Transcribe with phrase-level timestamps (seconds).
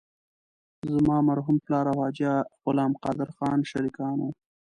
[0.93, 2.31] زما مرحوم پلار او حاجي
[2.65, 4.29] غلام قادر خان شریکان وو.